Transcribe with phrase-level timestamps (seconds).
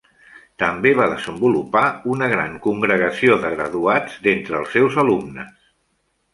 [0.61, 1.83] També va desenvolupar
[2.15, 5.57] una gran congregació de graduats d'entre els seus alumnes.